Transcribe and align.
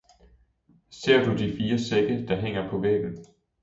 ser 0.89 1.23
du 1.25 1.37
de 1.37 1.53
fire 1.57 1.79
sække, 1.79 2.27
der 2.27 2.35
hænger 2.41 2.69
på 2.69 2.77
væggen. 2.77 3.25